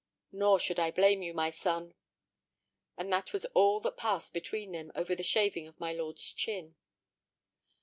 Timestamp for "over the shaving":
4.95-5.67